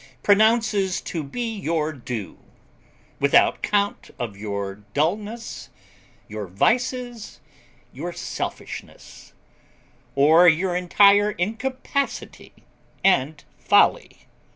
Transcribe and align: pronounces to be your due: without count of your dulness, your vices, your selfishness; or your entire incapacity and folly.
pronounces 0.23 0.99
to 0.99 1.23
be 1.23 1.47
your 1.59 1.93
due: 1.93 2.39
without 3.19 3.61
count 3.61 4.09
of 4.17 4.35
your 4.35 4.77
dulness, 4.95 5.69
your 6.27 6.47
vices, 6.47 7.39
your 7.93 8.11
selfishness; 8.11 9.33
or 10.15 10.47
your 10.47 10.75
entire 10.75 11.29
incapacity 11.29 12.51
and 13.03 13.43
folly. 13.59 14.25